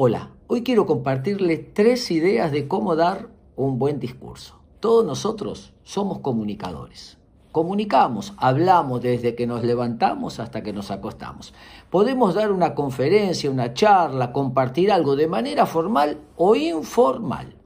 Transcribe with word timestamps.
Hola, 0.00 0.30
hoy 0.46 0.62
quiero 0.62 0.86
compartirles 0.86 1.74
tres 1.74 2.12
ideas 2.12 2.52
de 2.52 2.68
cómo 2.68 2.94
dar 2.94 3.30
un 3.56 3.80
buen 3.80 3.98
discurso. 3.98 4.54
Todos 4.78 5.04
nosotros 5.04 5.72
somos 5.82 6.20
comunicadores. 6.20 7.18
Comunicamos, 7.50 8.32
hablamos 8.36 9.02
desde 9.02 9.34
que 9.34 9.48
nos 9.48 9.64
levantamos 9.64 10.38
hasta 10.38 10.62
que 10.62 10.72
nos 10.72 10.92
acostamos. 10.92 11.52
Podemos 11.90 12.36
dar 12.36 12.52
una 12.52 12.76
conferencia, 12.76 13.50
una 13.50 13.74
charla, 13.74 14.32
compartir 14.32 14.92
algo 14.92 15.16
de 15.16 15.26
manera 15.26 15.66
formal 15.66 16.18
o 16.36 16.54
informal. 16.54 17.56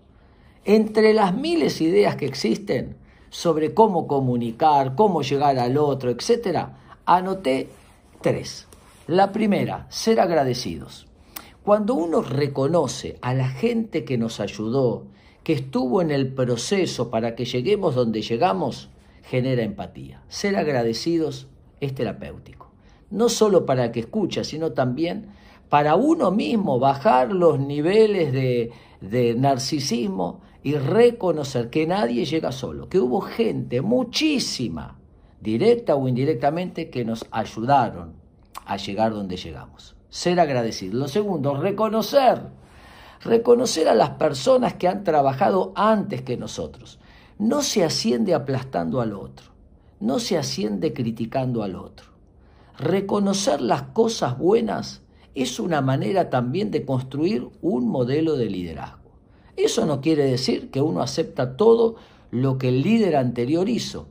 Entre 0.64 1.12
las 1.12 1.34
miles 1.34 1.80
de 1.80 1.84
ideas 1.84 2.16
que 2.16 2.24
existen 2.24 2.96
sobre 3.28 3.74
cómo 3.74 4.06
comunicar, 4.06 4.94
cómo 4.94 5.20
llegar 5.20 5.58
al 5.58 5.76
otro, 5.76 6.08
etc., 6.08 6.68
anoté 7.04 7.68
tres. 8.22 8.68
La 9.06 9.32
primera, 9.32 9.86
ser 9.90 10.18
agradecidos. 10.18 11.11
Cuando 11.64 11.94
uno 11.94 12.22
reconoce 12.22 13.18
a 13.22 13.34
la 13.34 13.48
gente 13.48 14.04
que 14.04 14.18
nos 14.18 14.40
ayudó, 14.40 15.06
que 15.44 15.52
estuvo 15.52 16.02
en 16.02 16.10
el 16.10 16.34
proceso 16.34 17.08
para 17.08 17.36
que 17.36 17.44
lleguemos 17.44 17.94
donde 17.94 18.20
llegamos, 18.20 18.90
genera 19.22 19.62
empatía. 19.62 20.24
Ser 20.26 20.56
agradecidos 20.56 21.46
es 21.80 21.94
terapéutico. 21.94 22.72
No 23.10 23.28
solo 23.28 23.64
para 23.64 23.84
el 23.84 23.90
que 23.92 24.00
escucha, 24.00 24.42
sino 24.42 24.72
también 24.72 25.28
para 25.68 25.94
uno 25.94 26.32
mismo 26.32 26.80
bajar 26.80 27.32
los 27.32 27.60
niveles 27.60 28.32
de, 28.32 28.72
de 29.00 29.34
narcisismo 29.34 30.40
y 30.64 30.74
reconocer 30.74 31.70
que 31.70 31.86
nadie 31.86 32.24
llega 32.24 32.50
solo, 32.50 32.88
que 32.88 32.98
hubo 32.98 33.20
gente, 33.20 33.82
muchísima, 33.82 34.98
directa 35.40 35.94
o 35.94 36.08
indirectamente, 36.08 36.90
que 36.90 37.04
nos 37.04 37.24
ayudaron 37.30 38.14
a 38.66 38.76
llegar 38.78 39.12
donde 39.12 39.36
llegamos 39.36 39.94
ser 40.12 40.40
agradecido. 40.40 40.98
Lo 40.98 41.08
segundo, 41.08 41.54
reconocer. 41.54 42.42
Reconocer 43.22 43.88
a 43.88 43.94
las 43.94 44.10
personas 44.10 44.74
que 44.74 44.86
han 44.86 45.04
trabajado 45.04 45.72
antes 45.74 46.20
que 46.20 46.36
nosotros. 46.36 46.98
No 47.38 47.62
se 47.62 47.82
asciende 47.82 48.34
aplastando 48.34 49.00
al 49.00 49.14
otro. 49.14 49.46
No 50.00 50.18
se 50.18 50.36
asciende 50.36 50.92
criticando 50.92 51.62
al 51.62 51.76
otro. 51.76 52.08
Reconocer 52.78 53.62
las 53.62 53.84
cosas 53.84 54.36
buenas 54.36 55.00
es 55.34 55.58
una 55.58 55.80
manera 55.80 56.28
también 56.28 56.70
de 56.70 56.84
construir 56.84 57.48
un 57.62 57.88
modelo 57.88 58.36
de 58.36 58.50
liderazgo. 58.50 59.12
Eso 59.56 59.86
no 59.86 60.02
quiere 60.02 60.24
decir 60.24 60.70
que 60.70 60.82
uno 60.82 61.00
acepta 61.00 61.56
todo 61.56 61.94
lo 62.30 62.58
que 62.58 62.68
el 62.68 62.82
líder 62.82 63.16
anterior 63.16 63.66
hizo, 63.70 64.08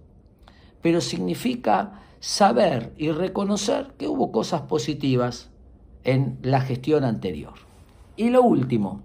pero 0.82 1.00
significa 1.00 2.02
saber 2.20 2.92
y 2.98 3.12
reconocer 3.12 3.94
que 4.00 4.08
hubo 4.08 4.32
cosas 4.32 4.62
positivas 4.62 5.51
en 6.04 6.38
la 6.42 6.62
gestión 6.62 7.04
anterior. 7.04 7.54
Y 8.16 8.30
lo 8.30 8.42
último, 8.44 9.02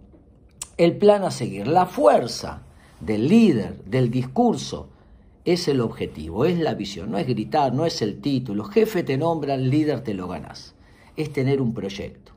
el 0.76 0.96
plan 0.96 1.24
a 1.24 1.30
seguir. 1.30 1.66
La 1.66 1.86
fuerza 1.86 2.62
del 3.00 3.28
líder, 3.28 3.84
del 3.84 4.10
discurso, 4.10 4.88
es 5.44 5.68
el 5.68 5.80
objetivo, 5.80 6.44
es 6.44 6.58
la 6.58 6.74
visión, 6.74 7.10
no 7.12 7.18
es 7.18 7.26
gritar, 7.26 7.72
no 7.72 7.86
es 7.86 8.02
el 8.02 8.20
título. 8.20 8.64
Jefe 8.64 9.04
te 9.04 9.16
nombra, 9.16 9.56
líder 9.56 10.02
te 10.02 10.12
lo 10.12 10.26
ganas. 10.26 10.74
Es 11.16 11.32
tener 11.32 11.62
un 11.62 11.72
proyecto. 11.72 12.32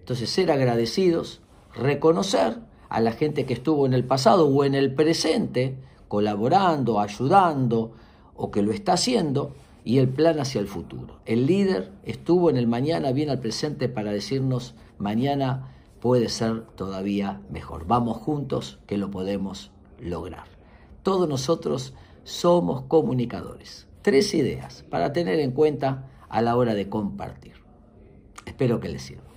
Entonces, 0.00 0.28
ser 0.30 0.50
agradecidos, 0.50 1.40
reconocer 1.74 2.58
a 2.88 3.00
la 3.00 3.12
gente 3.12 3.46
que 3.46 3.54
estuvo 3.54 3.86
en 3.86 3.94
el 3.94 4.04
pasado 4.04 4.48
o 4.48 4.64
en 4.64 4.74
el 4.74 4.92
presente, 4.92 5.76
colaborando, 6.08 6.98
ayudando 6.98 7.92
o 8.34 8.50
que 8.50 8.62
lo 8.62 8.72
está 8.72 8.94
haciendo, 8.94 9.54
y 9.84 9.98
el 9.98 10.08
plan 10.08 10.38
hacia 10.38 10.60
el 10.60 10.66
futuro. 10.66 11.20
El 11.26 11.46
líder 11.46 11.92
estuvo 12.04 12.50
en 12.50 12.56
el 12.56 12.66
mañana, 12.66 13.12
bien 13.12 13.30
al 13.30 13.40
presente 13.40 13.88
para 13.88 14.12
decirnos, 14.12 14.74
mañana 14.98 15.74
puede 16.00 16.28
ser 16.28 16.62
todavía 16.76 17.40
mejor. 17.50 17.86
Vamos 17.86 18.18
juntos 18.18 18.78
que 18.86 18.98
lo 18.98 19.10
podemos 19.10 19.70
lograr. 19.98 20.46
Todos 21.02 21.28
nosotros 21.28 21.94
somos 22.24 22.82
comunicadores. 22.82 23.86
Tres 24.02 24.34
ideas 24.34 24.84
para 24.90 25.12
tener 25.12 25.40
en 25.40 25.52
cuenta 25.52 26.08
a 26.28 26.42
la 26.42 26.56
hora 26.56 26.74
de 26.74 26.88
compartir. 26.88 27.54
Espero 28.46 28.80
que 28.80 28.88
les 28.88 29.02
sirva. 29.02 29.29